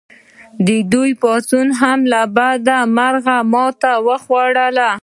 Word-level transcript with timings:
دې 0.65 0.77
پاڅون 1.21 1.67
هم 1.81 1.99
له 2.11 2.21
بده 2.35 2.77
مرغه 2.95 3.37
ماته 3.51 3.91
وخوړه. 4.07 4.91